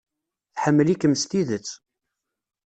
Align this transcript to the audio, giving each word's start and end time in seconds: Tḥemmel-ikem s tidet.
Tḥemmel-ikem 0.55 1.13
s 1.21 1.23
tidet. 1.29 1.67